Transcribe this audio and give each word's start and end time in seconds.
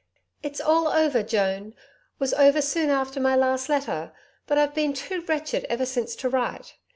'It's 0.41 0.59
all 0.59 0.87
over, 0.87 1.21
Joan 1.21 1.75
was 2.17 2.33
over 2.33 2.59
soon 2.59 2.89
after 2.89 3.19
my 3.19 3.35
last 3.35 3.69
letter, 3.69 4.13
but 4.47 4.57
I've 4.57 4.73
been 4.73 4.93
too 4.93 5.21
wretched 5.27 5.63
ever 5.69 5.85
since 5.85 6.15
to 6.15 6.27
write. 6.27 6.73